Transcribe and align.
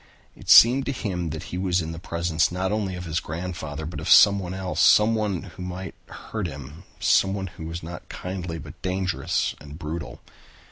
It 0.35 0.49
seemed 0.49 0.87
to 0.87 0.91
him 0.91 1.29
that 1.29 1.43
he 1.53 1.59
was 1.59 1.79
in 1.79 1.91
the 1.91 1.99
presence 1.99 2.51
not 2.51 2.71
only 2.71 2.95
of 2.95 3.05
his 3.05 3.19
grandfather 3.19 3.85
but 3.85 3.99
of 3.99 4.09
someone 4.09 4.51
else, 4.51 4.79
someone 4.81 5.43
who 5.43 5.61
might 5.61 5.93
hurt 6.07 6.47
him, 6.47 6.85
someone 6.99 7.45
who 7.45 7.67
was 7.67 7.83
not 7.83 8.09
kindly 8.09 8.57
but 8.57 8.81
dangerous 8.81 9.53
and 9.61 9.77
brutal. 9.77 10.19